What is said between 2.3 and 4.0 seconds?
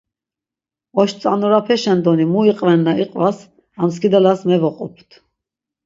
mu iqvenna iqvas am